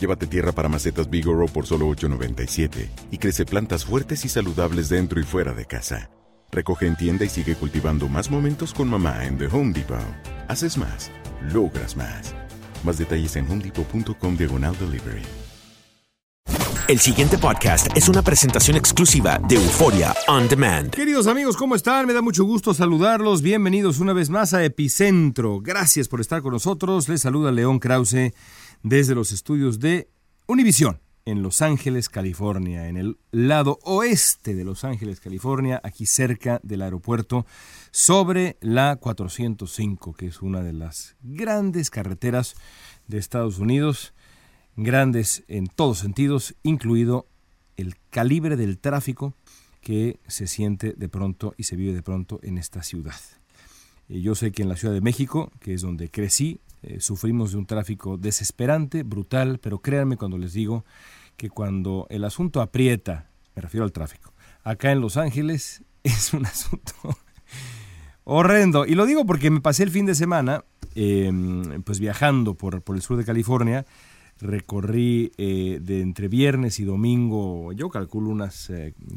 Llévate 0.00 0.26
tierra 0.26 0.52
para 0.52 0.70
macetas 0.70 1.10
Bigoro 1.10 1.46
por 1.46 1.66
solo 1.66 1.86
$8.97 1.88 2.88
y 3.10 3.18
crece 3.18 3.44
plantas 3.44 3.84
fuertes 3.84 4.24
y 4.24 4.30
saludables 4.30 4.88
dentro 4.88 5.20
y 5.20 5.24
fuera 5.24 5.52
de 5.52 5.66
casa. 5.66 6.10
Recoge 6.50 6.86
en 6.86 6.96
tienda 6.96 7.26
y 7.26 7.28
sigue 7.28 7.54
cultivando 7.54 8.08
más 8.08 8.30
momentos 8.30 8.72
con 8.72 8.88
mamá 8.88 9.26
en 9.26 9.36
The 9.36 9.48
Home 9.48 9.74
Depot. 9.74 9.98
Haces 10.48 10.78
más, 10.78 11.10
logras 11.52 11.96
más. 11.96 12.34
Más 12.82 12.96
detalles 12.96 13.36
en 13.36 13.50
homedepot.com 13.50 14.36
diagonal 14.38 14.74
delivery. 14.80 15.22
El 16.88 16.98
siguiente 16.98 17.38
podcast 17.38 17.86
es 17.94 18.08
una 18.08 18.20
presentación 18.22 18.76
exclusiva 18.76 19.38
de 19.48 19.54
Euforia 19.54 20.12
On 20.26 20.48
Demand. 20.48 20.90
Queridos 20.90 21.28
amigos, 21.28 21.56
¿cómo 21.56 21.76
están? 21.76 22.06
Me 22.06 22.14
da 22.14 22.20
mucho 22.20 22.42
gusto 22.44 22.74
saludarlos. 22.74 23.42
Bienvenidos 23.42 24.00
una 24.00 24.12
vez 24.12 24.28
más 24.28 24.54
a 24.54 24.64
Epicentro. 24.64 25.60
Gracias 25.60 26.08
por 26.08 26.20
estar 26.20 26.42
con 26.42 26.52
nosotros. 26.52 27.08
Les 27.08 27.20
saluda 27.20 27.52
León 27.52 27.78
Krause 27.78 28.32
desde 28.82 29.14
los 29.14 29.32
estudios 29.32 29.80
de 29.80 30.08
Univisión 30.46 31.00
en 31.26 31.42
Los 31.42 31.62
Ángeles, 31.62 32.08
California, 32.08 32.88
en 32.88 32.96
el 32.96 33.18
lado 33.30 33.78
oeste 33.82 34.54
de 34.54 34.64
Los 34.64 34.84
Ángeles, 34.84 35.20
California, 35.20 35.80
aquí 35.84 36.06
cerca 36.06 36.60
del 36.62 36.82
aeropuerto, 36.82 37.46
sobre 37.90 38.56
la 38.60 38.96
405, 38.96 40.14
que 40.14 40.26
es 40.26 40.42
una 40.42 40.62
de 40.62 40.72
las 40.72 41.16
grandes 41.22 41.90
carreteras 41.90 42.56
de 43.06 43.18
Estados 43.18 43.58
Unidos 43.58 44.12
grandes 44.76 45.44
en 45.48 45.66
todos 45.66 45.98
sentidos, 45.98 46.54
incluido 46.62 47.26
el 47.76 47.96
calibre 48.10 48.56
del 48.56 48.78
tráfico 48.78 49.34
que 49.80 50.20
se 50.26 50.46
siente 50.46 50.92
de 50.92 51.08
pronto 51.08 51.54
y 51.56 51.64
se 51.64 51.76
vive 51.76 51.92
de 51.92 52.02
pronto 52.02 52.40
en 52.42 52.58
esta 52.58 52.82
ciudad. 52.82 53.20
Eh, 54.08 54.20
yo 54.20 54.34
sé 54.34 54.52
que 54.52 54.62
en 54.62 54.68
la 54.68 54.76
Ciudad 54.76 54.94
de 54.94 55.00
México, 55.00 55.50
que 55.60 55.74
es 55.74 55.82
donde 55.82 56.08
crecí, 56.08 56.60
eh, 56.82 57.00
sufrimos 57.00 57.52
de 57.52 57.58
un 57.58 57.66
tráfico 57.66 58.16
desesperante, 58.16 59.02
brutal, 59.02 59.58
pero 59.58 59.80
créanme 59.80 60.16
cuando 60.16 60.38
les 60.38 60.52
digo 60.52 60.84
que 61.36 61.50
cuando 61.50 62.06
el 62.10 62.24
asunto 62.24 62.60
aprieta, 62.60 63.28
me 63.54 63.62
refiero 63.62 63.84
al 63.84 63.92
tráfico, 63.92 64.32
acá 64.64 64.92
en 64.92 65.00
Los 65.00 65.16
Ángeles 65.16 65.82
es 66.02 66.32
un 66.32 66.46
asunto 66.46 66.92
horrendo. 68.24 68.86
Y 68.86 68.94
lo 68.94 69.06
digo 69.06 69.26
porque 69.26 69.50
me 69.50 69.60
pasé 69.60 69.82
el 69.82 69.90
fin 69.90 70.06
de 70.06 70.14
semana, 70.14 70.64
em, 70.94 71.82
pues 71.82 72.00
viajando 72.00 72.54
por, 72.54 72.80
por 72.82 72.96
el 72.96 73.02
sur 73.02 73.16
de 73.16 73.24
California, 73.24 73.84
recorrí 74.40 75.32
eh, 75.36 75.80
de 75.82 76.00
entre 76.00 76.28
viernes 76.28 76.80
y 76.80 76.84
domingo, 76.84 77.72
yo 77.72 77.90
calculo 77.90 78.30
unas 78.30 78.72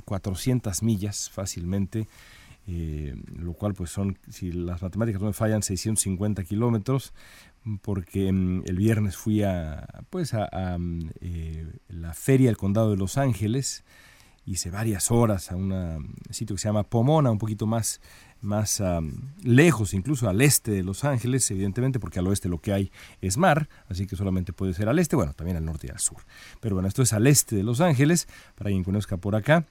400 0.05 0.81
eh, 0.81 0.85
millas 0.85 1.29
fácilmente, 1.29 2.07
lo 2.65 3.53
cual 3.53 3.73
pues 3.73 3.89
son, 3.89 4.17
si 4.29 4.51
las 4.51 4.81
matemáticas 4.81 5.21
no 5.21 5.27
me 5.27 5.33
fallan, 5.33 5.63
650 5.63 6.43
kilómetros, 6.43 7.13
porque 7.81 8.31
mm, 8.31 8.63
el 8.65 8.75
viernes 8.75 9.17
fui 9.17 9.43
a, 9.43 9.87
pues 10.09 10.33
a, 10.33 10.77
mm, 10.77 11.09
la 11.89 12.13
feria 12.13 12.47
del 12.47 12.57
condado 12.57 12.91
de 12.91 12.97
Los 12.97 13.17
Ángeles, 13.17 13.83
hice 14.45 14.69
varias 14.69 15.09
horas 15.11 15.51
a 15.51 15.55
un 15.55 16.15
sitio 16.29 16.55
que 16.55 16.61
se 16.61 16.67
llama 16.67 16.83
Pomona, 16.83 17.31
un 17.31 17.37
poquito 17.37 17.65
más 17.65 18.01
más 18.43 18.83
lejos, 19.41 19.93
incluso 19.93 20.29
al 20.29 20.41
este 20.41 20.71
de 20.71 20.83
Los 20.83 21.03
Ángeles, 21.05 21.49
evidentemente, 21.49 21.99
porque 21.99 22.19
al 22.19 22.27
oeste 22.27 22.49
lo 22.49 22.59
que 22.59 22.73
hay 22.73 22.91
es 23.21 23.37
mar, 23.37 23.69
así 23.87 24.05
que 24.05 24.15
solamente 24.15 24.53
puede 24.53 24.73
ser 24.73 24.89
al 24.89 24.99
este, 24.99 25.15
bueno, 25.15 25.33
también 25.33 25.57
al 25.57 25.65
norte 25.65 25.87
y 25.87 25.89
al 25.89 25.99
sur. 25.99 26.17
Pero 26.59 26.75
bueno, 26.75 26.87
esto 26.87 27.01
es 27.01 27.13
al 27.13 27.25
este 27.25 27.55
de 27.55 27.63
Los 27.63 27.81
Ángeles, 27.81 28.27
para 28.55 28.69
quien 28.69 28.83
conozca 28.83 29.17
por 29.17 29.35
acá. 29.35 29.65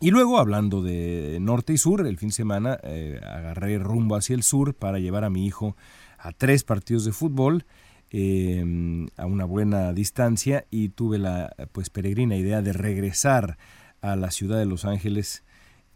Y 0.00 0.10
luego, 0.10 0.38
hablando 0.38 0.80
de 0.80 1.38
norte 1.40 1.72
y 1.72 1.78
sur, 1.78 2.06
el 2.06 2.16
fin 2.16 2.28
de 2.28 2.34
semana 2.34 2.78
eh, 2.82 3.20
agarré 3.22 3.78
rumbo 3.78 4.16
hacia 4.16 4.34
el 4.34 4.42
sur 4.42 4.74
para 4.74 4.98
llevar 5.00 5.24
a 5.24 5.30
mi 5.30 5.44
hijo 5.44 5.76
a 6.18 6.32
tres 6.32 6.64
partidos 6.64 7.04
de 7.04 7.12
fútbol. 7.12 7.64
Em, 8.10 9.06
a 9.18 9.26
una 9.26 9.44
buena 9.44 9.92
distancia 9.92 10.64
y 10.70 10.88
tuve 10.88 11.18
la 11.18 11.54
pues 11.72 11.90
peregrina 11.90 12.36
idea 12.36 12.62
de 12.62 12.72
regresar 12.72 13.58
a 14.00 14.16
la 14.16 14.30
ciudad 14.30 14.58
de 14.58 14.64
Los 14.64 14.86
Ángeles 14.86 15.44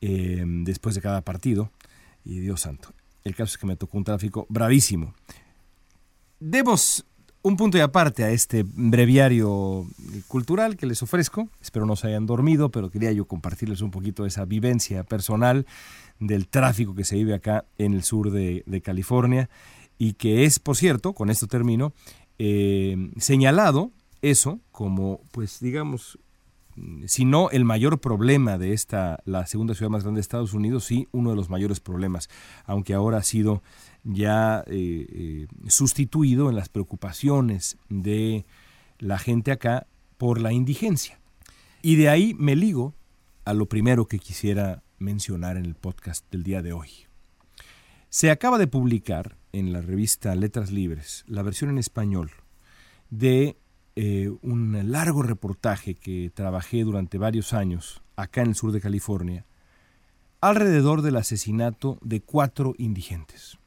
em, 0.02 0.64
después 0.64 0.94
de 0.94 1.00
cada 1.00 1.22
partido 1.22 1.70
y 2.22 2.40
Dios 2.40 2.60
santo, 2.60 2.92
el 3.24 3.34
caso 3.34 3.54
es 3.54 3.58
que 3.58 3.66
me 3.66 3.76
tocó 3.76 3.96
un 3.96 4.04
tráfico 4.04 4.44
bravísimo. 4.50 5.14
Demos 6.38 7.06
un 7.42 7.56
punto 7.56 7.76
de 7.76 7.82
aparte 7.82 8.22
a 8.24 8.30
este 8.30 8.64
breviario 8.64 9.86
cultural 10.28 10.76
que 10.76 10.86
les 10.86 11.02
ofrezco. 11.02 11.48
Espero 11.60 11.86
no 11.86 11.96
se 11.96 12.08
hayan 12.08 12.26
dormido, 12.26 12.70
pero 12.70 12.90
quería 12.90 13.10
yo 13.10 13.26
compartirles 13.26 13.80
un 13.80 13.90
poquito 13.90 14.26
esa 14.26 14.44
vivencia 14.44 15.02
personal 15.02 15.66
del 16.20 16.46
tráfico 16.46 16.94
que 16.94 17.04
se 17.04 17.16
vive 17.16 17.34
acá 17.34 17.64
en 17.78 17.94
el 17.94 18.04
sur 18.04 18.30
de, 18.30 18.82
California 18.84 19.50
y 19.98 20.14
que 20.14 20.44
es, 20.44 20.58
por 20.58 20.76
cierto, 20.76 21.12
con 21.12 21.30
esto 21.30 21.46
termino, 21.46 21.92
eh, 22.38 22.96
señalado 23.18 23.92
eso 24.20 24.60
como, 24.70 25.20
pues 25.32 25.60
digamos, 25.60 26.18
si 27.06 27.24
no 27.24 27.50
el 27.50 27.64
mayor 27.64 28.00
problema 28.00 28.58
de 28.58 28.72
esta, 28.72 29.20
la 29.24 29.46
segunda 29.46 29.74
ciudad 29.74 29.90
más 29.90 30.04
grande 30.04 30.18
de 30.18 30.22
Estados 30.22 30.54
Unidos, 30.54 30.84
sí 30.84 31.08
uno 31.12 31.30
de 31.30 31.36
los 31.36 31.50
mayores 31.50 31.80
problemas, 31.80 32.28
aunque 32.64 32.94
ahora 32.94 33.18
ha 33.18 33.22
sido 33.22 33.62
ya 34.04 34.64
eh, 34.66 35.06
eh, 35.10 35.46
sustituido 35.68 36.48
en 36.48 36.56
las 36.56 36.68
preocupaciones 36.68 37.76
de 37.88 38.46
la 38.98 39.18
gente 39.18 39.52
acá 39.52 39.86
por 40.16 40.40
la 40.40 40.52
indigencia. 40.52 41.20
Y 41.82 41.96
de 41.96 42.08
ahí 42.08 42.34
me 42.34 42.56
ligo 42.56 42.94
a 43.44 43.54
lo 43.54 43.66
primero 43.66 44.06
que 44.06 44.18
quisiera 44.18 44.82
mencionar 44.98 45.56
en 45.56 45.66
el 45.66 45.74
podcast 45.74 46.24
del 46.30 46.44
día 46.44 46.62
de 46.62 46.72
hoy. 46.72 46.90
Se 48.08 48.30
acaba 48.30 48.58
de 48.58 48.66
publicar 48.66 49.36
en 49.52 49.72
la 49.72 49.80
revista 49.80 50.34
Letras 50.34 50.70
Libres 50.70 51.24
la 51.26 51.42
versión 51.42 51.70
en 51.70 51.78
español 51.78 52.30
de 53.10 53.56
eh, 53.94 54.32
un 54.42 54.90
largo 54.90 55.22
reportaje 55.22 55.94
que 55.94 56.30
trabajé 56.34 56.82
durante 56.82 57.18
varios 57.18 57.52
años 57.52 58.02
acá 58.16 58.42
en 58.42 58.48
el 58.48 58.54
sur 58.54 58.72
de 58.72 58.80
California 58.80 59.44
alrededor 60.40 61.02
del 61.02 61.16
asesinato 61.16 61.98
de 62.02 62.20
cuatro 62.20 62.74
indigentes 62.78 63.58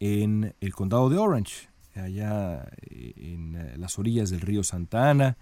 en 0.00 0.54
el 0.60 0.74
condado 0.74 1.08
de 1.08 1.18
Orange, 1.18 1.68
allá 1.94 2.68
eh, 2.90 3.12
en 3.16 3.56
eh, 3.56 3.74
las 3.76 3.98
orillas 3.98 4.30
del 4.30 4.40
río 4.40 4.62
Santa 4.62 5.10
Ana, 5.10 5.36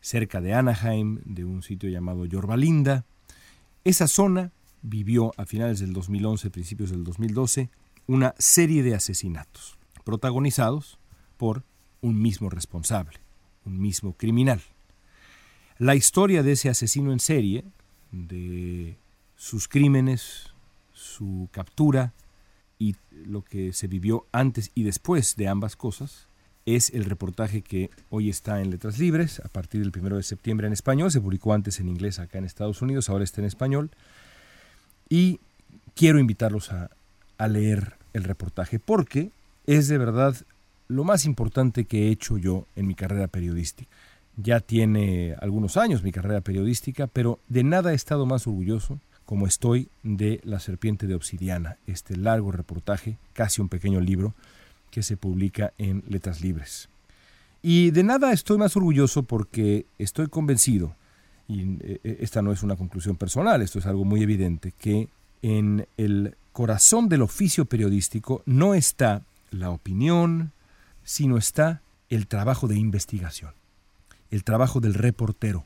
cerca 0.00 0.40
de 0.40 0.54
Anaheim, 0.54 1.20
de 1.24 1.44
un 1.44 1.62
sitio 1.62 1.88
llamado 1.88 2.24
Yorbalinda. 2.24 3.04
Esa 3.84 4.08
zona 4.08 4.50
vivió 4.82 5.32
a 5.36 5.46
finales 5.46 5.80
del 5.80 5.92
2011, 5.92 6.50
principios 6.50 6.90
del 6.90 7.04
2012, 7.04 7.70
una 8.06 8.34
serie 8.38 8.82
de 8.82 8.94
asesinatos 8.94 9.78
protagonizados 10.04 10.98
por 11.36 11.62
un 12.00 12.20
mismo 12.20 12.50
responsable 12.50 13.20
un 13.64 13.80
mismo 13.80 14.14
criminal. 14.14 14.60
La 15.78 15.94
historia 15.94 16.42
de 16.42 16.52
ese 16.52 16.68
asesino 16.68 17.12
en 17.12 17.20
serie, 17.20 17.64
de 18.12 18.96
sus 19.36 19.68
crímenes, 19.68 20.52
su 20.92 21.48
captura 21.52 22.12
y 22.78 22.96
lo 23.10 23.42
que 23.42 23.72
se 23.72 23.86
vivió 23.86 24.26
antes 24.32 24.70
y 24.74 24.82
después 24.82 25.36
de 25.36 25.48
ambas 25.48 25.76
cosas, 25.76 26.26
es 26.66 26.90
el 26.90 27.04
reportaje 27.04 27.62
que 27.62 27.90
hoy 28.10 28.28
está 28.28 28.60
en 28.60 28.70
Letras 28.70 28.98
Libres, 28.98 29.40
a 29.40 29.48
partir 29.48 29.80
del 29.80 29.92
1 29.98 30.16
de 30.16 30.22
septiembre 30.22 30.66
en 30.66 30.74
español, 30.74 31.10
se 31.10 31.20
publicó 31.20 31.54
antes 31.54 31.80
en 31.80 31.88
inglés 31.88 32.18
acá 32.18 32.38
en 32.38 32.44
Estados 32.44 32.82
Unidos, 32.82 33.08
ahora 33.08 33.24
está 33.24 33.40
en 33.40 33.46
español, 33.46 33.90
y 35.08 35.40
quiero 35.94 36.18
invitarlos 36.18 36.70
a, 36.70 36.90
a 37.40 37.48
leer 37.48 37.94
el 38.12 38.24
reportaje 38.24 38.78
porque 38.78 39.30
es 39.66 39.88
de 39.88 39.96
verdad 39.96 40.36
lo 40.88 41.04
más 41.04 41.24
importante 41.24 41.86
que 41.86 42.08
he 42.08 42.10
hecho 42.10 42.36
yo 42.36 42.66
en 42.76 42.86
mi 42.86 42.94
carrera 42.94 43.28
periodística. 43.28 43.90
Ya 44.36 44.60
tiene 44.60 45.34
algunos 45.40 45.76
años 45.76 46.02
mi 46.02 46.12
carrera 46.12 46.42
periodística, 46.42 47.06
pero 47.06 47.38
de 47.48 47.64
nada 47.64 47.92
he 47.92 47.94
estado 47.94 48.26
más 48.26 48.46
orgulloso 48.46 49.00
como 49.24 49.46
estoy 49.46 49.88
de 50.02 50.40
La 50.44 50.60
Serpiente 50.60 51.06
de 51.06 51.14
Obsidiana, 51.14 51.78
este 51.86 52.16
largo 52.16 52.52
reportaje, 52.52 53.16
casi 53.32 53.62
un 53.62 53.68
pequeño 53.68 54.00
libro, 54.00 54.34
que 54.90 55.02
se 55.02 55.16
publica 55.16 55.72
en 55.78 56.02
Letras 56.08 56.42
Libres. 56.42 56.88
Y 57.62 57.92
de 57.92 58.02
nada 58.02 58.32
estoy 58.32 58.58
más 58.58 58.76
orgulloso 58.76 59.22
porque 59.22 59.86
estoy 59.98 60.26
convencido, 60.26 60.96
y 61.46 61.78
eh, 61.80 62.18
esta 62.20 62.42
no 62.42 62.52
es 62.52 62.64
una 62.64 62.76
conclusión 62.76 63.16
personal, 63.16 63.62
esto 63.62 63.78
es 63.78 63.86
algo 63.86 64.04
muy 64.04 64.22
evidente, 64.22 64.72
que 64.76 65.08
en 65.42 65.86
el 65.96 66.34
corazón 66.52 67.08
del 67.08 67.22
oficio 67.22 67.64
periodístico 67.64 68.42
no 68.46 68.74
está 68.74 69.22
la 69.50 69.70
opinión, 69.70 70.52
sino 71.04 71.36
está 71.38 71.82
el 72.08 72.26
trabajo 72.26 72.68
de 72.68 72.76
investigación, 72.76 73.52
el 74.30 74.44
trabajo 74.44 74.80
del 74.80 74.94
reportero. 74.94 75.64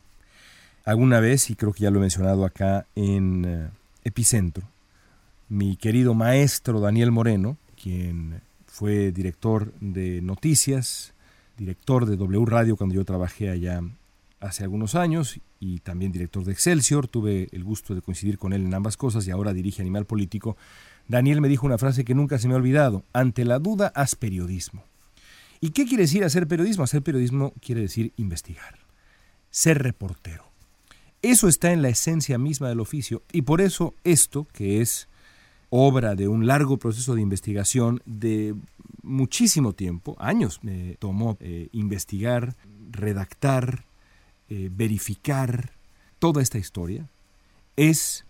Alguna 0.84 1.20
vez, 1.20 1.50
y 1.50 1.56
creo 1.56 1.72
que 1.72 1.84
ya 1.84 1.90
lo 1.90 1.98
he 1.98 2.02
mencionado 2.02 2.44
acá 2.44 2.86
en 2.94 3.44
eh, 3.46 3.68
Epicentro, 4.04 4.64
mi 5.48 5.76
querido 5.76 6.14
maestro 6.14 6.80
Daniel 6.80 7.10
Moreno, 7.10 7.56
quien 7.82 8.40
fue 8.66 9.12
director 9.12 9.72
de 9.80 10.20
noticias, 10.20 11.14
director 11.56 12.06
de 12.06 12.16
W 12.16 12.44
Radio 12.46 12.76
cuando 12.76 12.94
yo 12.94 13.04
trabajé 13.04 13.50
allá 13.50 13.80
hace 14.44 14.62
algunos 14.62 14.94
años 14.94 15.40
y 15.58 15.78
también 15.80 16.12
director 16.12 16.44
de 16.44 16.52
Excelsior. 16.52 17.08
Tuve 17.08 17.48
el 17.52 17.64
gusto 17.64 17.94
de 17.94 18.02
coincidir 18.02 18.38
con 18.38 18.52
él 18.52 18.64
en 18.64 18.74
ambas 18.74 18.96
cosas 18.96 19.26
y 19.26 19.30
ahora 19.30 19.52
dirige 19.52 19.82
Animal 19.82 20.06
Político. 20.06 20.56
Daniel 21.08 21.40
me 21.40 21.48
dijo 21.48 21.66
una 21.66 21.78
frase 21.78 22.04
que 22.04 22.14
nunca 22.14 22.38
se 22.38 22.48
me 22.48 22.54
ha 22.54 22.58
olvidado. 22.58 23.04
Ante 23.12 23.44
la 23.44 23.58
duda, 23.58 23.92
haz 23.94 24.14
periodismo. 24.14 24.84
¿Y 25.60 25.70
qué 25.70 25.86
quiere 25.86 26.02
decir 26.02 26.24
hacer 26.24 26.46
periodismo? 26.46 26.84
Hacer 26.84 27.02
periodismo 27.02 27.54
quiere 27.60 27.80
decir 27.80 28.12
investigar, 28.16 28.78
ser 29.50 29.82
reportero. 29.82 30.44
Eso 31.22 31.48
está 31.48 31.72
en 31.72 31.80
la 31.80 31.88
esencia 31.88 32.36
misma 32.36 32.68
del 32.68 32.80
oficio 32.80 33.22
y 33.32 33.42
por 33.42 33.62
eso 33.62 33.94
esto, 34.04 34.46
que 34.52 34.82
es 34.82 35.08
obra 35.70 36.14
de 36.14 36.28
un 36.28 36.46
largo 36.46 36.76
proceso 36.76 37.14
de 37.14 37.22
investigación 37.22 38.02
de 38.04 38.54
muchísimo 39.02 39.72
tiempo, 39.72 40.16
años 40.18 40.60
me 40.62 40.96
tomó 40.98 41.38
eh, 41.40 41.68
investigar, 41.72 42.56
redactar, 42.90 43.84
eh, 44.48 44.70
verificar 44.72 45.72
toda 46.18 46.42
esta 46.42 46.58
historia, 46.58 47.08
es 47.76 48.24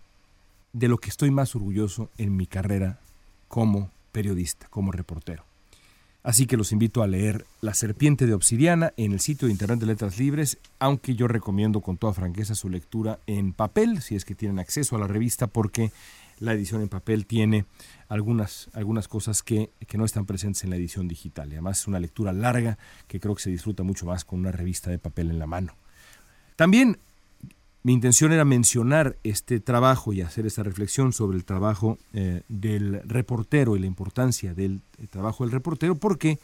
de 0.73 0.87
lo 0.87 0.97
que 0.97 1.09
estoy 1.09 1.31
más 1.31 1.55
orgulloso 1.55 2.09
en 2.17 2.35
mi 2.35 2.47
carrera 2.47 2.99
como 3.47 3.89
periodista, 4.11 4.67
como 4.69 4.91
reportero. 4.91 5.45
Así 6.23 6.47
que 6.47 6.57
los 6.57 6.71
invito 6.71 7.03
a 7.03 7.07
leer 7.07 7.45
La 7.61 7.75
Serpiente 7.75 8.25
de 8.25 8.33
Obsidiana 8.33 8.93
en 8.97 9.13
el 9.13 9.19
sitio 9.19 9.47
de 9.47 9.51
Internet 9.51 9.79
de 9.79 9.85
Letras 9.85 10.17
Libres, 10.17 10.57
aunque 10.79 11.13
yo 11.13 11.27
recomiendo 11.27 11.81
con 11.81 11.97
toda 11.97 12.13
franqueza 12.13 12.55
su 12.55 12.67
lectura 12.67 13.19
en 13.27 13.53
papel, 13.53 14.01
si 14.01 14.15
es 14.15 14.25
que 14.25 14.33
tienen 14.33 14.57
acceso 14.57 14.95
a 14.95 14.99
la 14.99 15.05
revista, 15.05 15.45
porque 15.45 15.91
la 16.39 16.53
edición 16.53 16.81
en 16.81 16.89
papel 16.89 17.27
tiene 17.27 17.65
algunas, 18.09 18.69
algunas 18.73 19.07
cosas 19.07 19.43
que, 19.43 19.69
que, 19.87 19.97
no 19.99 20.05
están 20.05 20.25
presentes 20.25 20.63
en 20.63 20.71
la 20.71 20.77
edición 20.77 21.07
digital. 21.07 21.49
Y 21.49 21.53
además 21.53 21.81
es 21.81 21.87
una 21.87 21.99
lectura 21.99 22.33
larga 22.33 22.79
que 23.07 23.19
creo 23.19 23.35
que 23.35 23.43
se 23.43 23.51
disfruta 23.51 23.83
mucho 23.83 24.07
más 24.07 24.25
con 24.25 24.39
una 24.39 24.51
revista 24.51 24.89
de 24.89 24.97
papel 24.97 25.29
en 25.29 25.37
la 25.37 25.45
mano. 25.45 25.75
También 26.55 26.97
mi 27.83 27.93
intención 27.93 28.31
era 28.31 28.45
mencionar 28.45 29.15
este 29.23 29.59
trabajo 29.59 30.11
y 30.11 30.21
hacer 30.21 30.45
esta 30.45 30.63
reflexión 30.63 31.13
sobre 31.13 31.37
el 31.37 31.45
trabajo 31.45 31.99
eh, 32.13 32.41
del 32.47 33.01
reportero 33.07 33.75
y 33.75 33.79
la 33.79 33.85
importancia 33.85 34.53
del 34.53 34.81
trabajo 35.11 35.43
del 35.43 35.51
reportero, 35.51 35.95
porque 35.95 36.39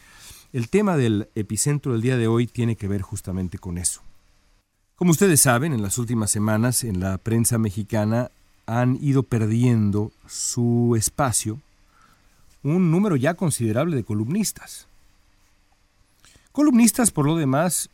el 0.53 0.69
tema 0.69 0.97
del 0.97 1.29
epicentro 1.33 1.93
del 1.93 2.01
día 2.01 2.17
de 2.17 2.27
hoy 2.27 2.45
tiene 2.45 2.75
que 2.75 2.87
ver 2.87 3.01
justamente 3.01 3.57
con 3.57 3.77
eso. 3.77 4.01
Como 4.95 5.11
ustedes 5.11 5.41
saben, 5.41 5.73
en 5.73 5.81
las 5.81 5.97
últimas 5.97 6.29
semanas 6.29 6.83
en 6.83 6.99
la 6.99 7.17
prensa 7.17 7.57
mexicana 7.57 8.29
han 8.67 8.99
ido 9.01 9.23
perdiendo 9.23 10.11
su 10.27 10.93
espacio 10.95 11.59
un 12.61 12.91
número 12.91 13.15
ya 13.15 13.33
considerable 13.33 13.95
de 13.95 14.03
columnistas. 14.03 14.85
Columnistas, 16.51 17.09
por 17.09 17.25
lo 17.25 17.35
demás, 17.35 17.89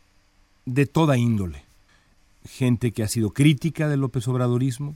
de 0.65 0.85
toda 0.85 1.17
índole. 1.17 1.66
Gente 2.45 2.91
que 2.91 3.03
ha 3.03 3.07
sido 3.07 3.31
crítica 3.31 3.87
del 3.87 4.01
López 4.01 4.27
Obradorismo, 4.27 4.95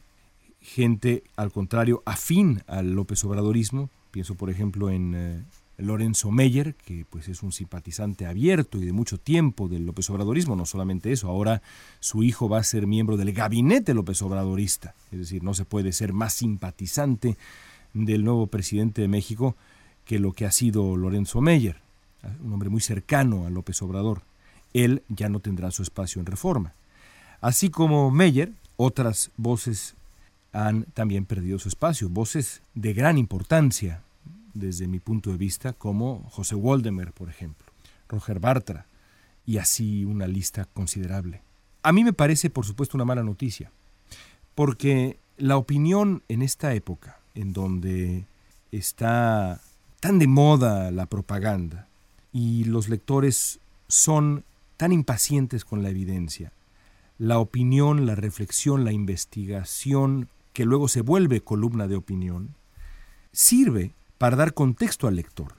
gente, 0.62 1.24
al 1.36 1.52
contrario, 1.52 2.02
afín 2.06 2.64
al 2.68 2.94
López 2.94 3.24
Obradorismo. 3.24 3.90
Pienso, 4.12 4.36
por 4.36 4.50
ejemplo, 4.50 4.90
en 4.90 5.14
eh, 5.16 5.44
Lorenzo 5.82 6.32
Meyer, 6.32 6.76
que 6.76 7.06
pues 7.10 7.28
es 7.28 7.44
un 7.44 7.52
simpatizante 7.52 8.26
abierto 8.26 8.78
y 8.78 8.86
de 8.86 8.94
mucho 8.94 9.18
tiempo 9.18 9.68
del 9.68 9.86
López 9.86 10.10
Obradorismo, 10.10 10.56
no 10.56 10.66
solamente 10.66 11.12
eso, 11.12 11.28
ahora 11.28 11.62
su 12.00 12.24
hijo 12.24 12.48
va 12.48 12.60
a 12.60 12.64
ser 12.64 12.88
miembro 12.88 13.18
del 13.18 13.34
gabinete 13.34 13.94
López 13.94 14.22
Obradorista, 14.22 14.96
es 15.12 15.20
decir, 15.20 15.44
no 15.44 15.54
se 15.54 15.66
puede 15.66 15.92
ser 15.92 16.14
más 16.14 16.34
simpatizante 16.34 17.38
del 17.94 18.24
nuevo 18.24 18.48
presidente 18.48 19.02
de 19.02 19.08
México 19.08 19.56
que 20.06 20.20
lo 20.20 20.34
que 20.34 20.46
ha 20.46 20.52
sido 20.52 20.96
Lorenzo 20.96 21.42
Meyer, 21.42 21.78
un 22.44 22.54
hombre 22.54 22.70
muy 22.70 22.82
cercano 22.82 23.46
a 23.46 23.50
López 23.50 23.82
Obrador. 23.82 24.22
Él 24.74 25.04
ya 25.10 25.28
no 25.28 25.40
tendrá 25.40 25.72
su 25.72 25.84
espacio 25.84 26.20
en 26.20 26.26
reforma. 26.26 26.74
Así 27.42 27.70
como 27.70 28.12
Meyer, 28.12 28.54
otras 28.78 29.32
voces 29.36 29.96
han 30.54 30.84
también 30.94 31.26
perdido 31.26 31.60
su 31.60 31.70
espacio, 31.70 32.08
voces 32.08 32.62
de 32.76 32.94
gran 32.94 33.18
importancia 33.18 34.02
desde 34.54 34.88
mi 34.88 35.00
punto 35.00 35.32
de 35.32 35.38
vista, 35.38 35.74
como 35.74 36.28
José 36.30 36.56
Waldemer, 36.56 37.14
por 37.14 37.30
ejemplo, 37.30 37.68
Roger 38.08 38.40
Bartra, 38.40 38.86
y 39.46 39.58
así 39.58 40.06
una 40.06 40.28
lista 40.28 40.66
considerable. 40.74 41.42
A 41.84 41.92
mí 41.94 42.04
me 42.04 42.14
parece, 42.14 42.50
por 42.50 42.66
supuesto, 42.66 42.96
una 42.96 43.06
mala 43.06 43.24
noticia, 43.24 43.72
porque 44.54 45.18
la 45.38 45.58
opinión 45.58 46.22
en 46.28 46.42
esta 46.42 46.74
época, 46.76 47.18
en 47.34 47.54
donde 47.54 48.26
está 48.72 49.62
tan 50.00 50.20
de 50.20 50.28
moda 50.28 50.92
la 50.92 51.06
propaganda 51.06 51.88
y 52.34 52.66
los 52.66 52.90
lectores 52.90 53.60
son 53.88 54.44
tan 54.78 54.92
impacientes 54.92 55.66
con 55.66 55.82
la 55.82 55.90
evidencia, 55.90 56.52
la 57.22 57.38
opinión, 57.38 58.08
la 58.08 58.16
reflexión, 58.16 58.84
la 58.84 58.94
investigación, 58.94 60.28
que 60.54 60.66
luego 60.66 60.88
se 60.88 61.02
vuelve 61.02 61.42
columna 61.42 61.88
de 61.88 61.96
opinión, 61.96 62.56
sirve 63.32 63.94
para 64.18 64.36
dar 64.36 64.56
contexto 64.56 65.08
al 65.08 65.18
lector. 65.18 65.54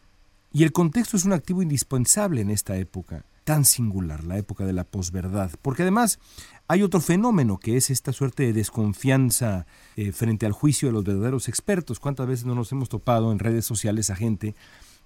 Y 0.52 0.64
el 0.64 0.72
contexto 0.72 1.16
es 1.16 1.24
un 1.24 1.32
activo 1.32 1.62
indispensable 1.62 2.40
en 2.40 2.50
esta 2.50 2.76
época 2.78 3.24
tan 3.44 3.64
singular, 3.64 4.24
la 4.24 4.38
época 4.38 4.66
de 4.66 4.72
la 4.72 4.82
posverdad, 4.82 5.52
porque 5.62 5.82
además 5.82 6.18
hay 6.66 6.82
otro 6.82 7.00
fenómeno 7.00 7.58
que 7.58 7.76
es 7.76 7.90
esta 7.90 8.12
suerte 8.12 8.42
de 8.42 8.54
desconfianza 8.54 9.64
eh, 9.94 10.10
frente 10.10 10.46
al 10.46 10.52
juicio 10.52 10.88
de 10.88 10.94
los 10.94 11.04
verdaderos 11.04 11.48
expertos. 11.48 12.00
¿Cuántas 12.00 12.26
veces 12.26 12.44
no 12.44 12.56
nos 12.56 12.72
hemos 12.72 12.88
topado 12.88 13.30
en 13.30 13.38
redes 13.38 13.64
sociales 13.64 14.10
a 14.10 14.16
gente 14.16 14.56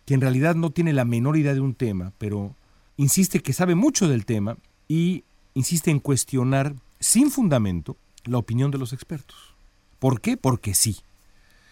que 0.07 0.15
en 0.15 0.23
realidad 0.23 0.55
no 0.55 0.71
tiene 0.71 0.95
la 0.95 1.05
menor 1.05 1.37
idea 1.37 1.53
de 1.53 1.61
un 1.61 1.75
tema, 1.75 2.15
pero 2.17 2.55
insiste 2.97 3.41
que 3.41 3.53
sabe 3.53 3.75
mucho 3.75 4.09
del 4.09 4.25
tema 4.25 4.57
y 4.89 5.25
insiste 5.57 5.91
en 5.91 6.01
cuestionar 6.01 6.77
sin 7.01 7.31
fundamento 7.31 7.97
la 8.25 8.37
opinión 8.37 8.71
de 8.71 8.79
los 8.79 8.93
expertos? 8.93 9.55
¿Por 9.99 10.21
qué? 10.21 10.37
Porque 10.37 10.75
sí. 10.75 10.99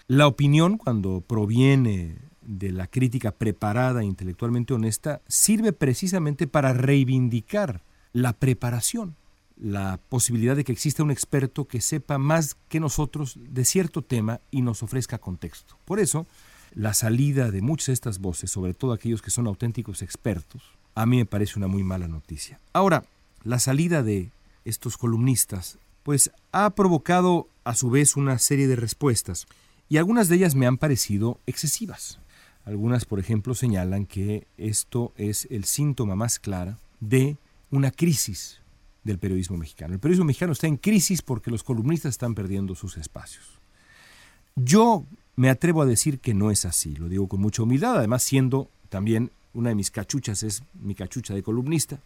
La 0.09 0.27
opinión, 0.27 0.79
cuando 0.79 1.21
proviene 1.21 2.17
de 2.41 2.73
la 2.73 2.87
crítica 2.87 3.31
preparada 3.31 4.01
e 4.01 4.07
intelectualmente 4.07 4.73
honesta, 4.73 5.21
sirve 5.29 5.75
precisamente 5.75 6.47
para 6.47 6.73
reivindicar 6.73 7.83
la 8.15 8.33
preparación, 8.33 9.17
la 9.57 10.01
posibilidad 10.09 10.57
de 10.57 10.65
que 10.65 10.73
exista 10.73 11.03
un 11.03 11.11
experto 11.11 11.67
que 11.67 11.83
sepa 11.83 12.17
más 12.17 12.57
que 12.71 12.81
nosotros 12.81 13.39
de 13.39 13.67
cierto 13.67 14.01
tema 14.01 14.41
y 14.51 14.63
nos 14.63 14.83
ofrezca 14.83 15.19
contexto. 15.19 15.77
Por 15.85 16.01
eso, 16.01 16.27
la 16.75 16.95
salida 16.95 17.51
de 17.51 17.61
muchas 17.61 17.89
de 17.89 17.93
estas 17.95 18.19
voces, 18.19 18.51
sobre 18.51 18.73
todo 18.73 18.93
aquellos 18.95 19.21
que 19.21 19.31
son 19.31 19.47
auténticos 19.47 20.01
expertos, 20.01 20.63
a 20.95 21.05
mí 21.05 21.19
me 21.19 21.27
parece 21.27 21.59
una 21.59 21.67
muy 21.67 21.83
mala 21.83 22.09
noticia. 22.09 22.61
Ahora, 22.73 23.05
la 23.45 23.59
salida 23.59 24.03
de 24.03 24.31
estos 24.65 24.97
columnistas, 24.97 25.79
pues 26.03 26.31
ha 26.53 26.71
provocado 26.71 27.49
a 27.65 27.75
su 27.75 27.91
vez 27.91 28.17
una 28.17 28.39
serie 28.39 28.67
de 28.67 28.77
respuestas 28.77 29.47
y 29.89 29.99
algunas 29.99 30.29
de 30.29 30.37
ellas 30.37 30.55
me 30.55 30.67
han 30.67 30.79
parecido 30.79 31.39
excesivas. 31.47 32.19
Algunas, 32.65 33.05
por 33.05 33.21
ejemplo, 33.21 33.55
señalan 33.55 34.07
que 34.07 34.47
esto 34.57 35.13
es 35.17 35.47
el 35.51 35.65
síntoma 35.65 36.17
más 36.17 36.39
claro 36.39 36.79
de 37.01 37.37
una 37.71 37.91
crisis 37.91 38.61
del 39.03 39.19
periodismo 39.19 39.59
mexicano. 39.59 39.93
El 39.93 40.01
periodismo 40.01 40.25
mexicano 40.25 40.53
está 40.53 40.67
en 40.67 40.79
crisis 40.79 41.21
porque 41.21 41.51
los 41.51 41.63
columnistas 41.63 42.11
están 42.11 42.35
perdiendo 42.35 42.75
sus 42.75 42.97
espacios. 42.97 43.45
Yo 44.57 45.05
me 45.37 45.51
atrevo 45.51 45.83
a 45.83 45.87
decir 45.87 46.21
que 46.21 46.33
no 46.33 46.51
es 46.51 46.65
así, 46.65 46.95
lo 46.97 47.09
digo 47.09 47.29
con 47.29 47.41
mucha 47.41 47.63
humildad, 47.63 47.99
además 47.99 48.23
siendo 48.23 48.71
también 48.89 49.31
una 49.53 49.71
de 49.71 49.75
mis 49.75 49.91
cachuchas 49.91 50.43
es 50.43 50.63
mi 50.75 50.95
cachucha 50.95 51.35
de 51.35 51.43
columnista. 51.43 52.01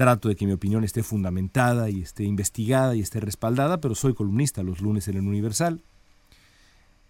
Trato 0.00 0.30
de 0.30 0.34
que 0.36 0.46
mi 0.46 0.52
opinión 0.52 0.82
esté 0.82 1.02
fundamentada 1.02 1.90
y 1.90 2.00
esté 2.00 2.24
investigada 2.24 2.96
y 2.96 3.00
esté 3.00 3.20
respaldada, 3.20 3.82
pero 3.82 3.94
soy 3.94 4.14
columnista 4.14 4.62
los 4.62 4.80
lunes 4.80 5.08
en 5.08 5.18
el 5.18 5.26
Universal 5.26 5.82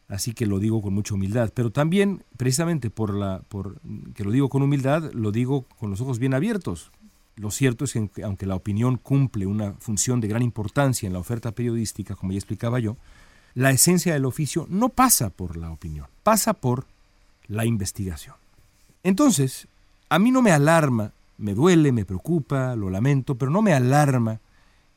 así 0.09 0.35
que 0.35 0.44
lo 0.44 0.59
digo 0.59 0.82
con 0.82 0.92
mucha 0.92 1.14
humildad, 1.14 1.52
pero 1.54 1.70
también 1.70 2.25
precisamente 2.37 2.90
por 2.90 3.14
la 3.14 3.42
por 3.49 3.80
que 4.12 4.25
lo 4.25 4.32
digo 4.32 4.49
con 4.49 4.62
humildad, 4.62 5.12
lo 5.12 5.30
digo 5.30 5.66
con 5.78 5.90
los 5.90 6.00
ojos 6.00 6.18
bien 6.18 6.35
abiertos. 6.35 6.90
lo 7.37 7.52
cierto 7.52 7.85
es 7.85 7.92
que 7.92 8.25
aunque 8.25 8.44
la 8.44 8.56
opinión 8.56 8.97
cumple 8.97 9.47
una 9.47 9.75
función 9.75 10.20
de 10.20 10.26
gran 10.26 10.42
importancia 10.42 11.06
en 11.06 11.12
la 11.12 11.20
oferta 11.20 11.52
periodística, 11.52 12.16
como 12.16 12.32
ya 12.32 12.38
explicaba 12.38 12.80
yo, 12.80 12.97
la 13.54 13.70
esencia 13.70 14.14
del 14.14 14.25
oficio 14.25 14.66
no 14.68 14.88
pasa 14.88 15.30
por 15.30 15.56
la 15.56 15.70
opinión, 15.70 16.09
pasa 16.25 16.54
por 16.54 16.87
la 17.47 17.64
investigación. 17.66 18.35
Entonces, 19.04 19.68
a 20.09 20.18
mí 20.18 20.32
no 20.32 20.42
me 20.42 20.50
alarma, 20.50 21.12
me 21.40 21.54
duele, 21.54 21.92
me 21.92 22.04
preocupa, 22.04 22.76
lo 22.76 22.90
lamento, 22.90 23.37
pero 23.37 23.50
no 23.50 23.62
me 23.62 23.73
alarma 23.73 24.40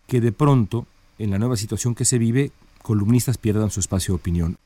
que 0.08 0.22
de 0.22 0.32
pronto, 0.32 0.86
en 1.18 1.32
la 1.32 1.40
nueva 1.40 1.58
situación 1.58 1.96
que 1.96 2.06
se 2.06 2.18
vive, 2.18 2.52
columnistas 2.82 3.38
pierdan 3.38 3.72
su 3.72 3.80
espacio 3.80 4.14
de 4.14 4.20
opinión. 4.20 4.58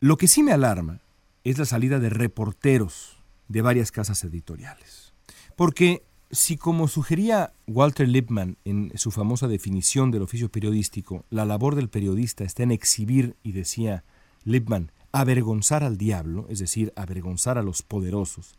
Lo 0.00 0.16
que 0.16 0.28
sí 0.28 0.42
me 0.42 0.52
alarma 0.52 1.00
es 1.42 1.58
la 1.58 1.64
salida 1.64 1.98
de 1.98 2.10
reporteros 2.10 3.18
de 3.48 3.62
varias 3.62 3.90
casas 3.90 4.22
editoriales. 4.24 5.12
Porque 5.56 6.02
si 6.30 6.56
como 6.56 6.88
sugería 6.88 7.52
Walter 7.66 8.08
Lippmann 8.08 8.56
en 8.64 8.92
su 8.96 9.10
famosa 9.10 9.48
definición 9.48 10.10
del 10.10 10.22
oficio 10.22 10.48
periodístico, 10.48 11.24
la 11.30 11.44
labor 11.44 11.74
del 11.74 11.88
periodista 11.88 12.44
está 12.44 12.62
en 12.62 12.70
exhibir, 12.70 13.36
y 13.42 13.52
decía 13.52 14.04
Lippmann, 14.44 14.90
avergonzar 15.12 15.84
al 15.84 15.96
diablo, 15.96 16.46
es 16.48 16.58
decir, 16.58 16.92
avergonzar 16.96 17.58
a 17.58 17.62
los 17.62 17.82
poderosos, 17.82 18.56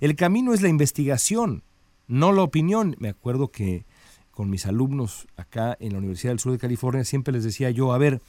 el 0.00 0.16
camino 0.16 0.52
es 0.52 0.62
la 0.62 0.68
investigación, 0.68 1.62
no 2.08 2.32
la 2.32 2.42
opinión. 2.42 2.96
Me 2.98 3.08
acuerdo 3.08 3.48
que 3.48 3.84
con 4.30 4.50
mis 4.50 4.66
alumnos 4.66 5.26
acá 5.36 5.76
en 5.80 5.92
la 5.92 5.98
Universidad 5.98 6.32
del 6.32 6.40
Sur 6.40 6.52
de 6.52 6.58
California 6.58 7.04
siempre 7.04 7.32
les 7.32 7.44
decía 7.44 7.70
yo, 7.70 7.92
a 7.92 7.98
ver, 7.98 8.20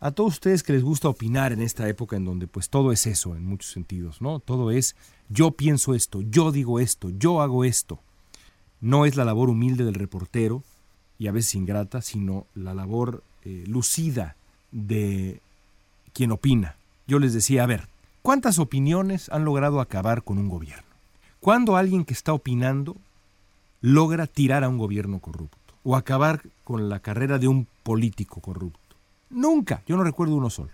a 0.00 0.10
todos 0.10 0.34
ustedes 0.34 0.62
que 0.62 0.72
les 0.72 0.82
gusta 0.82 1.08
opinar 1.08 1.52
en 1.52 1.62
esta 1.62 1.88
época 1.88 2.16
en 2.16 2.24
donde 2.24 2.46
pues 2.46 2.68
todo 2.68 2.92
es 2.92 3.06
eso 3.06 3.36
en 3.36 3.44
muchos 3.44 3.70
sentidos, 3.72 4.20
¿no? 4.20 4.40
Todo 4.40 4.70
es 4.70 4.96
yo 5.28 5.52
pienso 5.52 5.94
esto, 5.94 6.22
yo 6.22 6.52
digo 6.52 6.80
esto, 6.80 7.10
yo 7.10 7.40
hago 7.40 7.64
esto. 7.64 8.00
No 8.80 9.06
es 9.06 9.16
la 9.16 9.24
labor 9.24 9.48
humilde 9.48 9.84
del 9.84 9.94
reportero 9.94 10.62
y 11.18 11.28
a 11.28 11.32
veces 11.32 11.54
ingrata, 11.54 12.02
sino 12.02 12.46
la 12.54 12.74
labor 12.74 13.22
eh, 13.44 13.64
lucida 13.66 14.36
de 14.70 15.40
quien 16.12 16.30
opina. 16.30 16.76
Yo 17.06 17.18
les 17.18 17.32
decía, 17.32 17.64
a 17.64 17.66
ver, 17.66 17.88
¿cuántas 18.22 18.58
opiniones 18.58 19.28
han 19.30 19.44
logrado 19.44 19.80
acabar 19.80 20.22
con 20.22 20.38
un 20.38 20.48
gobierno? 20.48 20.85
¿Cuándo 21.46 21.76
alguien 21.76 22.04
que 22.04 22.12
está 22.12 22.32
opinando 22.32 22.96
logra 23.80 24.26
tirar 24.26 24.64
a 24.64 24.68
un 24.68 24.78
gobierno 24.78 25.20
corrupto 25.20 25.74
o 25.84 25.94
acabar 25.94 26.42
con 26.64 26.88
la 26.88 26.98
carrera 26.98 27.38
de 27.38 27.46
un 27.46 27.68
político 27.84 28.40
corrupto? 28.40 28.96
Nunca, 29.30 29.80
yo 29.86 29.96
no 29.96 30.02
recuerdo 30.02 30.34
uno 30.34 30.50
solo. 30.50 30.72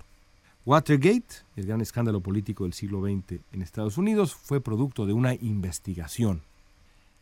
Watergate, 0.64 1.44
el 1.56 1.66
gran 1.66 1.82
escándalo 1.82 2.22
político 2.22 2.64
del 2.64 2.72
siglo 2.72 3.02
XX 3.02 3.40
en 3.52 3.60
Estados 3.60 3.98
Unidos, 3.98 4.34
fue 4.34 4.62
producto 4.62 5.04
de 5.04 5.12
una 5.12 5.34
investigación. 5.34 6.40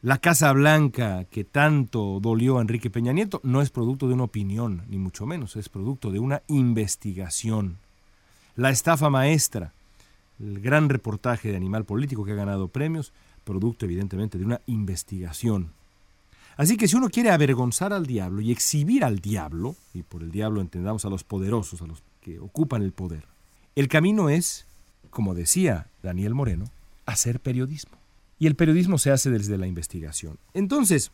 La 0.00 0.18
Casa 0.18 0.52
Blanca, 0.52 1.24
que 1.24 1.42
tanto 1.42 2.20
dolió 2.20 2.58
a 2.58 2.62
Enrique 2.62 2.88
Peña 2.88 3.12
Nieto, 3.12 3.40
no 3.42 3.62
es 3.62 3.70
producto 3.70 4.06
de 4.06 4.14
una 4.14 4.22
opinión, 4.22 4.84
ni 4.88 4.98
mucho 4.98 5.26
menos, 5.26 5.56
es 5.56 5.68
producto 5.68 6.12
de 6.12 6.20
una 6.20 6.40
investigación. 6.46 7.78
La 8.54 8.70
estafa 8.70 9.10
maestra, 9.10 9.72
el 10.38 10.60
gran 10.60 10.88
reportaje 10.88 11.50
de 11.50 11.56
Animal 11.56 11.84
Político 11.84 12.24
que 12.24 12.30
ha 12.30 12.36
ganado 12.36 12.68
premios, 12.68 13.12
producto 13.50 13.84
evidentemente 13.84 14.38
de 14.38 14.44
una 14.44 14.60
investigación. 14.66 15.72
Así 16.56 16.76
que 16.76 16.86
si 16.86 16.96
uno 16.96 17.08
quiere 17.08 17.30
avergonzar 17.30 17.92
al 17.92 18.06
diablo 18.06 18.40
y 18.40 18.52
exhibir 18.52 19.02
al 19.02 19.18
diablo, 19.18 19.74
y 19.92 20.04
por 20.04 20.22
el 20.22 20.30
diablo 20.30 20.60
entendamos 20.60 21.04
a 21.04 21.08
los 21.08 21.24
poderosos, 21.24 21.82
a 21.82 21.86
los 21.86 22.02
que 22.20 22.38
ocupan 22.38 22.82
el 22.82 22.92
poder, 22.92 23.24
el 23.74 23.88
camino 23.88 24.28
es, 24.28 24.66
como 25.10 25.34
decía 25.34 25.88
Daniel 26.00 26.34
Moreno, 26.34 26.66
hacer 27.06 27.40
periodismo. 27.40 27.98
Y 28.38 28.46
el 28.46 28.54
periodismo 28.54 28.98
se 28.98 29.10
hace 29.10 29.30
desde 29.30 29.58
la 29.58 29.66
investigación. 29.66 30.38
Entonces, 30.54 31.10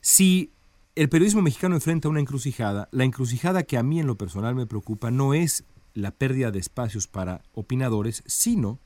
si 0.00 0.50
el 0.94 1.10
periodismo 1.10 1.42
mexicano 1.42 1.74
enfrenta 1.74 2.08
una 2.08 2.20
encrucijada, 2.20 2.88
la 2.90 3.04
encrucijada 3.04 3.64
que 3.64 3.76
a 3.76 3.82
mí 3.82 4.00
en 4.00 4.06
lo 4.06 4.16
personal 4.16 4.54
me 4.54 4.66
preocupa 4.66 5.10
no 5.10 5.34
es 5.34 5.64
la 5.92 6.10
pérdida 6.10 6.50
de 6.50 6.58
espacios 6.58 7.06
para 7.06 7.42
opinadores, 7.54 8.22
sino 8.26 8.78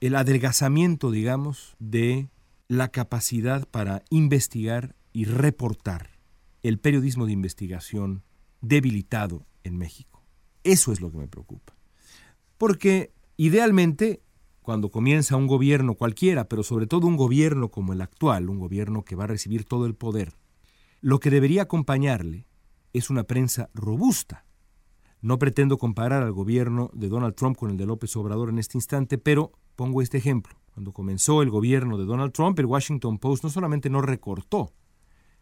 el 0.00 0.14
adelgazamiento, 0.14 1.10
digamos, 1.10 1.76
de 1.78 2.28
la 2.68 2.88
capacidad 2.88 3.66
para 3.68 4.02
investigar 4.10 4.94
y 5.12 5.24
reportar 5.24 6.18
el 6.62 6.78
periodismo 6.78 7.26
de 7.26 7.32
investigación 7.32 8.22
debilitado 8.60 9.46
en 9.64 9.78
México. 9.78 10.22
Eso 10.64 10.92
es 10.92 11.00
lo 11.00 11.10
que 11.10 11.18
me 11.18 11.28
preocupa. 11.28 11.74
Porque 12.58 13.12
idealmente, 13.36 14.20
cuando 14.62 14.90
comienza 14.90 15.36
un 15.36 15.46
gobierno 15.46 15.94
cualquiera, 15.94 16.48
pero 16.48 16.62
sobre 16.62 16.86
todo 16.86 17.06
un 17.06 17.16
gobierno 17.16 17.70
como 17.70 17.92
el 17.92 18.02
actual, 18.02 18.50
un 18.50 18.58
gobierno 18.58 19.04
que 19.04 19.16
va 19.16 19.24
a 19.24 19.28
recibir 19.28 19.64
todo 19.64 19.86
el 19.86 19.94
poder, 19.94 20.34
lo 21.00 21.20
que 21.20 21.30
debería 21.30 21.62
acompañarle 21.62 22.46
es 22.92 23.10
una 23.10 23.24
prensa 23.24 23.70
robusta. 23.74 24.44
No 25.20 25.38
pretendo 25.38 25.78
comparar 25.78 26.22
al 26.22 26.32
gobierno 26.32 26.90
de 26.92 27.08
Donald 27.08 27.34
Trump 27.34 27.56
con 27.56 27.70
el 27.70 27.76
de 27.76 27.86
López 27.86 28.14
Obrador 28.16 28.50
en 28.50 28.58
este 28.58 28.78
instante, 28.78 29.18
pero 29.18 29.52
Pongo 29.78 30.02
este 30.02 30.18
ejemplo. 30.18 30.56
Cuando 30.74 30.90
comenzó 30.90 31.40
el 31.40 31.50
gobierno 31.50 31.98
de 31.98 32.04
Donald 32.04 32.32
Trump, 32.32 32.58
el 32.58 32.66
Washington 32.66 33.18
Post 33.18 33.44
no 33.44 33.50
solamente 33.50 33.88
no 33.88 34.02
recortó, 34.02 34.72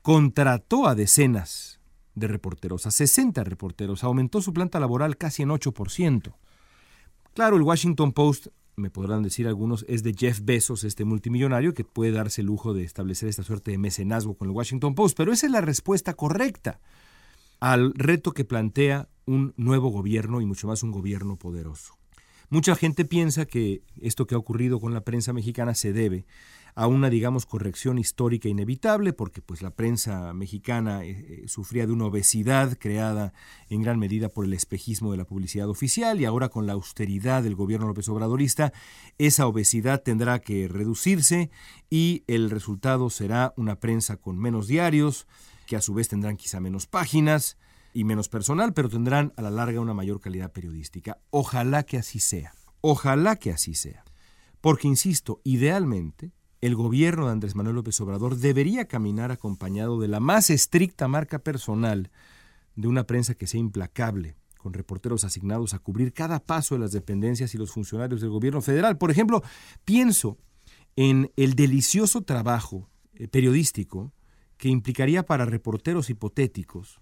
contrató 0.03 0.87
a 0.87 0.95
decenas 0.95 1.81
de 2.15 2.29
reporteros, 2.29 2.85
a 2.85 2.91
60 2.91 3.43
reporteros, 3.45 4.05
aumentó 4.05 4.43
su 4.43 4.53
planta 4.53 4.79
laboral 4.79 5.17
casi 5.17 5.43
en 5.43 5.49
8%. 5.49 6.35
Claro, 7.33 7.57
el 7.57 7.63
Washington 7.63 8.13
Post, 8.13 8.49
me 8.77 8.91
podrán 8.91 9.23
decir 9.23 9.49
algunos, 9.49 9.87
es 9.89 10.03
de 10.03 10.13
Jeff 10.13 10.41
Bezos, 10.43 10.85
este 10.85 11.07
multimillonario 11.07 11.73
que 11.73 11.85
puede 11.85 12.13
darse 12.13 12.43
el 12.43 12.49
lujo 12.49 12.75
de 12.75 12.85
establecer 12.85 13.31
esta 13.31 13.43
suerte 13.43 13.71
de 13.71 13.79
mecenazgo 13.79 14.35
con 14.35 14.49
el 14.49 14.55
Washington 14.55 14.95
Post, 14.95 15.17
pero 15.17 15.33
esa 15.33 15.47
es 15.47 15.53
la 15.53 15.63
respuesta 15.63 16.13
correcta 16.13 16.79
al 17.59 17.95
reto 17.95 18.33
que 18.33 18.45
plantea 18.45 19.09
un 19.25 19.55
nuevo 19.57 19.89
gobierno 19.89 20.43
y 20.43 20.45
mucho 20.45 20.67
más 20.67 20.83
un 20.83 20.91
gobierno 20.91 21.37
poderoso. 21.37 21.97
Mucha 22.49 22.77
gente 22.77 23.05
piensa 23.05 23.47
que 23.47 23.83
esto 24.01 24.27
que 24.27 24.35
ha 24.35 24.39
ocurrido 24.39 24.81
con 24.81 24.95
la 24.95 25.01
prensa 25.03 25.33
mexicana 25.33 25.75
se 25.75 25.93
debe 25.93 26.27
a 26.77 26.87
una, 26.87 27.09
digamos, 27.09 27.47
corrección 27.47 27.99
histórica 27.99 28.51
inevitable, 28.51 29.15
porque 29.15 29.41
pues 29.41 29.63
la 29.63 29.71
prensa 29.71 30.35
mexicana 30.35 31.05
eh, 31.05 31.11
eh, 31.11 31.49
sufría 31.49 31.87
de 31.87 31.93
una 31.93 32.05
obesidad 32.05 32.77
creada 32.79 33.33
en 33.71 33.83
gran 33.83 33.99
medida 33.99 34.29
por 34.29 34.45
el 34.45 34.53
espejismo 34.53 35.11
de 35.11 35.17
la 35.17 35.25
publicidad 35.25 35.71
oficial 35.71 36.21
y 36.21 36.27
ahora 36.27 36.51
con 36.51 36.67
la 36.67 36.75
austeridad 36.75 37.43
del 37.43 37.55
gobierno 37.55 37.87
López 37.89 38.09
Obradorista, 38.11 38.75
esa 39.17 39.47
obesidad 39.47 40.03
tendrá 40.03 40.39
que 40.39 40.69
reducirse 40.69 41.51
y 41.89 42.25
el 42.27 42.51
resultado 42.51 43.09
será 43.09 43.55
una 43.57 43.81
prensa 43.81 44.19
con 44.19 44.39
menos 44.39 44.69
diarios, 44.69 45.27
que 45.67 45.77
a 45.77 45.81
su 45.81 45.95
vez 45.95 46.09
tendrán 46.09 46.37
quizá 46.37 46.61
menos 46.61 46.87
páginas, 46.87 47.57
y 47.97 48.05
menos 48.05 48.29
personal, 48.29 48.75
pero 48.75 48.91
tendrán 48.91 49.33
a 49.37 49.43
la 49.43 49.51
larga 49.51 49.81
una 49.81 49.95
mayor 49.95 50.21
calidad 50.21 50.53
periodística. 50.53 51.19
Ojalá 51.31 51.83
que 51.85 51.97
así 51.97 52.21
sea. 52.21 52.53
Ojalá 52.83 53.37
que 53.37 53.51
así 53.51 53.75
sea. 53.75 54.05
Porque, 54.61 54.87
insisto, 54.87 55.41
idealmente, 55.45 56.33
el 56.61 56.75
gobierno 56.75 57.25
de 57.25 57.33
Andrés 57.33 57.55
Manuel 57.55 57.77
López 57.77 57.99
Obrador 58.03 58.37
debería 58.37 58.87
caminar 58.87 59.33
acompañado 59.33 59.99
de 59.99 60.09
la 60.09 60.21
más 60.21 60.51
estricta 60.51 61.09
marca 61.09 61.39
personal 61.39 62.11
de 62.75 62.87
una 62.87 63.05
prensa 63.05 63.35
que 63.35 63.47
sea 63.47 63.61
implacable, 63.61 64.37
con 64.59 64.75
reporteros 64.75 65.25
asignados 65.25 65.73
a 65.73 65.79
cubrir 65.79 66.13
cada 66.13 66.41
paso 66.41 66.75
de 66.75 66.83
las 66.83 66.93
dependencias 66.93 67.55
y 67.55 67.59
los 67.59 67.73
funcionarios 67.73 68.21
del 68.21 68.29
gobierno 68.29 68.61
federal. 68.61 68.99
Por 68.99 69.11
ejemplo, 69.11 69.43
pienso 69.87 70.37
en 70.97 71.33
el 71.37 71.55
delicioso 71.55 72.21
trabajo 72.25 72.91
eh, 73.15 73.27
periodístico 73.27 74.13
que 74.59 74.69
implicaría 74.69 75.25
para 75.25 75.47
reporteros 75.47 76.11
hipotéticos 76.11 77.01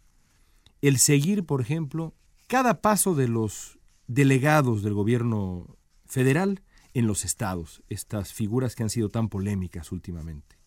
el 0.89 0.99
seguir, 0.99 1.45
por 1.47 1.61
ejemplo, 1.61 2.15
cada 2.47 2.83
paso 2.83 3.15
de 3.15 3.29
los 3.29 3.79
delegados 4.07 4.83
del 4.83 4.93
gobierno 4.93 5.79
federal 6.05 6.63
en 6.93 7.07
los 7.07 7.25
estados, 7.25 7.83
estas 7.89 8.33
figuras 8.33 8.75
que 8.75 8.83
han 8.83 8.91
sido 8.91 9.09
tan 9.09 9.29
polémicas 9.29 9.93
últimamente. 9.93 10.59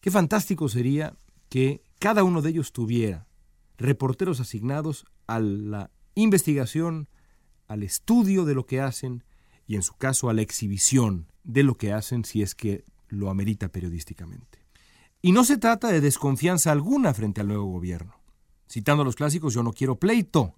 Qué 0.00 0.10
fantástico 0.10 0.68
sería 0.68 1.16
que 1.48 1.82
cada 1.98 2.24
uno 2.24 2.40
de 2.40 2.50
ellos 2.50 2.72
tuviera 2.72 3.28
reporteros 3.76 4.40
asignados 4.40 5.04
a 5.26 5.38
la 5.38 5.90
investigación, 6.14 7.08
al 7.68 7.82
estudio 7.82 8.44
de 8.44 8.54
lo 8.54 8.66
que 8.66 8.80
hacen 8.80 9.22
y 9.66 9.76
en 9.76 9.82
su 9.82 9.94
caso 9.94 10.30
a 10.30 10.34
la 10.34 10.42
exhibición 10.42 11.30
de 11.44 11.62
lo 11.62 11.76
que 11.76 11.92
hacen 11.92 12.24
si 12.24 12.42
es 12.42 12.54
que 12.54 12.84
lo 13.08 13.28
amerita 13.28 13.68
periodísticamente. 13.68 14.60
Y 15.20 15.32
no 15.32 15.44
se 15.44 15.58
trata 15.58 15.88
de 15.88 16.00
desconfianza 16.00 16.72
alguna 16.72 17.14
frente 17.14 17.42
al 17.42 17.48
nuevo 17.48 17.66
gobierno. 17.66 18.21
Citando 18.72 19.02
a 19.02 19.04
los 19.04 19.16
clásicos, 19.16 19.52
yo 19.52 19.62
no 19.62 19.74
quiero 19.74 19.96
pleito. 19.96 20.54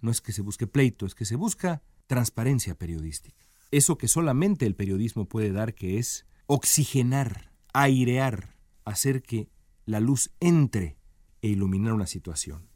No 0.00 0.10
es 0.10 0.22
que 0.22 0.32
se 0.32 0.40
busque 0.40 0.66
pleito, 0.66 1.04
es 1.04 1.14
que 1.14 1.26
se 1.26 1.36
busca 1.36 1.82
transparencia 2.06 2.74
periodística. 2.74 3.36
Eso 3.70 3.98
que 3.98 4.08
solamente 4.08 4.64
el 4.64 4.74
periodismo 4.74 5.26
puede 5.26 5.52
dar, 5.52 5.74
que 5.74 5.98
es 5.98 6.24
oxigenar, 6.46 7.52
airear, 7.74 8.56
hacer 8.86 9.22
que 9.22 9.50
la 9.84 10.00
luz 10.00 10.30
entre 10.40 10.96
e 11.42 11.48
iluminar 11.48 11.92
una 11.92 12.06
situación. 12.06 12.66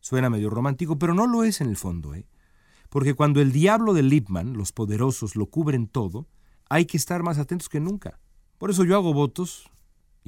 Suena 0.00 0.28
medio 0.28 0.50
romántico, 0.50 0.98
pero 0.98 1.14
no 1.14 1.26
lo 1.26 1.42
es 1.42 1.62
en 1.62 1.70
el 1.70 1.78
fondo, 1.78 2.14
¿eh? 2.14 2.26
Porque 2.90 3.14
cuando 3.14 3.40
el 3.40 3.50
diablo 3.50 3.94
de 3.94 4.02
Lippmann, 4.02 4.58
los 4.58 4.72
poderosos, 4.72 5.36
lo 5.36 5.46
cubren 5.46 5.88
todo, 5.88 6.28
hay 6.68 6.84
que 6.84 6.98
estar 6.98 7.22
más 7.22 7.38
atentos 7.38 7.70
que 7.70 7.80
nunca. 7.80 8.20
Por 8.58 8.68
eso 8.68 8.84
yo 8.84 8.94
hago 8.94 9.14
votos 9.14 9.70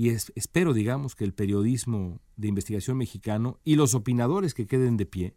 y 0.01 0.09
espero, 0.09 0.73
digamos, 0.73 1.15
que 1.15 1.25
el 1.25 1.35
periodismo 1.35 2.23
de 2.39 2.49
investigación 2.49 2.97
mexicano 2.97 3.61
y 3.65 3.75
los 3.75 3.95
opinadores 3.95 4.55
que 4.55 4.67
queden 4.67 4.97
de 4.97 5.05
pie 5.05 5.37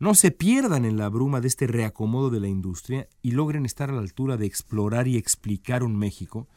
no 0.00 0.16
se 0.16 0.32
pierdan 0.32 0.84
en 0.84 0.96
la 0.96 1.08
bruma 1.08 1.40
de 1.40 1.46
este 1.46 1.68
reacomodo 1.68 2.28
de 2.28 2.40
la 2.40 2.48
industria 2.48 3.08
y 3.22 3.30
logren 3.30 3.64
estar 3.64 3.88
a 3.88 3.92
la 3.92 4.00
altura 4.00 4.36
de 4.36 4.46
explorar 4.46 5.06
y 5.06 5.16
explicar 5.16 5.84
un 5.84 5.94
México 5.94 6.48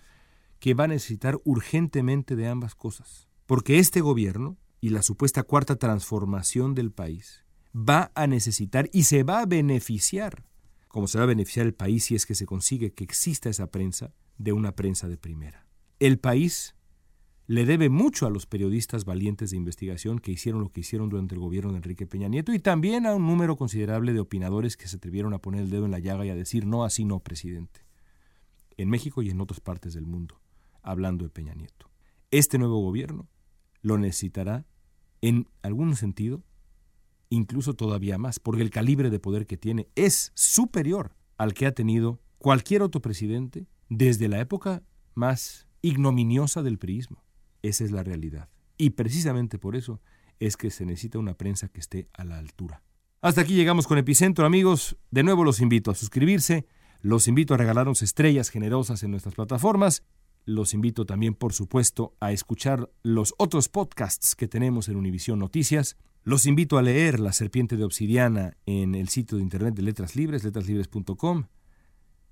que 0.58 0.74
va 0.74 0.86
a 0.86 0.88
necesitar 0.88 1.40
urgentemente 1.44 2.36
de 2.36 2.48
ambas 2.48 2.74
cosas. 2.74 3.30
Porque 3.46 3.78
este 3.78 4.02
gobierno 4.02 4.58
y 4.82 4.90
la 4.90 5.04
supuesta 5.04 5.44
cuarta 5.44 5.76
transformación 5.76 6.74
del 6.74 6.92
país 6.92 7.46
va 7.76 8.12
a 8.16 8.26
necesitar 8.26 8.90
y 8.92 9.04
se 9.04 9.22
va 9.22 9.42
a 9.42 9.46
beneficiar, 9.46 10.44
como 10.88 11.06
se 11.06 11.20
va 11.20 11.26
a 11.26 11.28
beneficiar 11.28 11.68
el 11.68 11.76
país 11.76 12.06
si 12.06 12.16
es 12.16 12.26
que 12.26 12.34
se 12.34 12.48
consigue 12.48 12.96
que 12.96 13.04
exista 13.04 13.52
esa 13.52 13.68
prensa, 13.68 14.12
de 14.40 14.54
una 14.54 14.76
prensa 14.76 15.08
de 15.08 15.18
primera. 15.18 15.68
El 16.00 16.18
país 16.18 16.74
le 17.48 17.66
debe 17.66 17.90
mucho 17.90 18.26
a 18.26 18.30
los 18.30 18.46
periodistas 18.46 19.04
valientes 19.04 19.52
de 19.52 19.58
investigación 19.58 20.20
que 20.20 20.32
hicieron 20.32 20.62
lo 20.62 20.70
que 20.70 20.82
hicieron 20.82 21.10
durante 21.10 21.36
el 21.36 21.42
gobierno 21.42 21.72
de 21.72 21.78
Enrique 21.78 22.08
Peña 22.08 22.30
Nieto 22.30 22.54
y 22.54 22.60
también 22.60 23.06
a 23.06 23.16
un 23.16 23.28
número 23.28 23.58
considerable 23.58 24.14
de 24.14 24.22
opinadores 24.22 24.78
que 24.78 24.88
se 24.88 24.96
atrevieron 24.96 25.34
a 25.34 25.40
poner 25.40 25.62
el 25.62 25.70
dedo 25.70 25.86
en 25.86 25.92
la 25.92 26.00
llaga 26.00 26.26
y 26.26 26.30
a 26.30 26.36
decir 26.36 26.66
no, 26.66 26.86
así 26.86 27.04
no, 27.04 27.20
presidente, 27.20 27.82
en 28.78 28.90
México 28.90 29.22
y 29.22 29.30
en 29.30 29.42
otras 29.42 29.60
partes 29.60 29.94
del 29.94 30.06
mundo, 30.06 30.40
hablando 30.82 31.26
de 31.26 31.32
Peña 31.32 31.54
Nieto. 31.54 31.90
Este 32.32 32.58
nuevo 32.58 32.80
gobierno 32.80 33.28
lo 33.82 33.98
necesitará 33.98 34.66
en 35.22 35.48
algún 35.62 35.96
sentido, 35.96 36.44
incluso 37.30 37.74
todavía 37.74 38.18
más, 38.18 38.40
porque 38.40 38.62
el 38.62 38.70
calibre 38.70 39.10
de 39.10 39.20
poder 39.20 39.48
que 39.48 39.58
tiene 39.58 39.90
es 39.96 40.32
superior 40.34 41.16
al 41.38 41.54
que 41.54 41.66
ha 41.66 41.74
tenido 41.74 42.22
cualquier 42.38 42.82
otro 42.82 43.02
presidente 43.02 43.68
desde 43.90 44.30
la 44.30 44.40
época 44.40 44.82
más 45.14 45.68
ignominiosa 45.82 46.64
del 46.64 46.80
priismo. 46.80 47.24
Esa 47.64 47.84
es 47.84 47.92
la 47.92 48.04
realidad. 48.04 48.50
Y 48.78 48.92
precisamente 48.92 49.58
por 49.58 49.76
eso 49.76 50.00
es 50.40 50.58
que 50.58 50.70
se 50.70 50.86
necesita 50.86 51.18
una 51.18 51.34
prensa 51.34 51.70
que 51.70 51.80
esté 51.80 52.10
a 52.14 52.24
la 52.24 52.38
altura. 52.38 52.84
Hasta 53.22 53.42
aquí 53.42 53.56
llegamos 53.56 53.88
con 53.88 53.98
Epicentro, 53.98 54.46
amigos. 54.46 54.98
De 55.10 55.24
nuevo 55.24 55.44
los 55.44 55.62
invito 55.62 55.90
a 55.90 55.96
suscribirse, 55.96 56.68
los 57.02 57.28
invito 57.28 57.54
a 57.54 57.58
regalarnos 57.58 58.02
estrellas 58.02 58.50
generosas 58.50 59.02
en 59.04 59.12
nuestras 59.12 59.36
plataformas, 59.36 60.04
los 60.46 60.74
invito 60.74 61.06
también, 61.06 61.36
por 61.36 61.54
supuesto, 61.54 62.16
a 62.20 62.34
escuchar 62.34 62.92
los 63.02 63.34
otros 63.38 63.70
podcasts 63.70 64.36
que 64.36 64.50
tenemos 64.50 64.90
en 64.90 64.98
Univisión 64.98 65.40
Noticias. 65.40 65.96
Los 66.24 66.46
invito 66.46 66.78
a 66.78 66.82
leer 66.82 67.22
La 67.22 67.32
Serpiente 67.32 67.78
de 67.78 67.86
Obsidiana 67.86 68.58
en 68.66 68.94
el 68.96 69.08
sitio 69.08 69.38
de 69.38 69.44
internet 69.44 69.74
de 69.74 69.84
Letras 69.84 70.18
Libres, 70.18 70.44
letraslibres.com. 70.44 71.46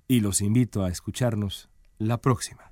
Y 0.08 0.20
los 0.20 0.42
invito 0.42 0.84
a 0.84 0.90
escucharnos 0.90 1.70
la 1.96 2.20
próxima 2.20 2.71